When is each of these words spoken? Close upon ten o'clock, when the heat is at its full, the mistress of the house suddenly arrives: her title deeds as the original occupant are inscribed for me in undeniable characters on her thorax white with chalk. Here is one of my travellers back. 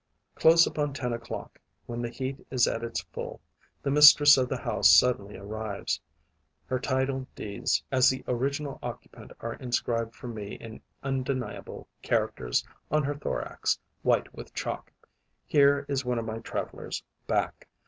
Close 0.33 0.65
upon 0.65 0.93
ten 0.95 1.13
o'clock, 1.13 1.59
when 1.85 2.01
the 2.01 2.09
heat 2.09 2.43
is 2.49 2.65
at 2.67 2.81
its 2.83 3.01
full, 3.13 3.39
the 3.83 3.91
mistress 3.91 4.35
of 4.35 4.49
the 4.49 4.57
house 4.57 4.89
suddenly 4.89 5.37
arrives: 5.37 6.01
her 6.65 6.79
title 6.79 7.27
deeds 7.35 7.83
as 7.91 8.09
the 8.09 8.23
original 8.27 8.79
occupant 8.81 9.31
are 9.41 9.53
inscribed 9.53 10.15
for 10.15 10.27
me 10.27 10.55
in 10.55 10.81
undeniable 11.03 11.87
characters 12.01 12.65
on 12.89 13.03
her 13.03 13.13
thorax 13.13 13.77
white 14.01 14.33
with 14.33 14.55
chalk. 14.55 14.91
Here 15.45 15.85
is 15.87 16.03
one 16.03 16.17
of 16.17 16.25
my 16.25 16.39
travellers 16.39 17.03
back. 17.27 17.67